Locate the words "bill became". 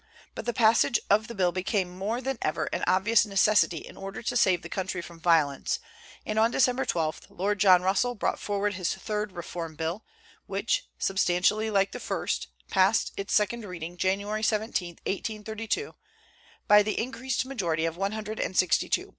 1.35-1.95